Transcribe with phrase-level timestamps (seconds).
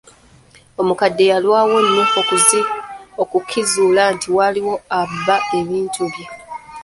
[0.81, 2.05] Omukadde yalwawo nnyo
[3.21, 6.27] okukizuula nti waliwo abba ebintu bye.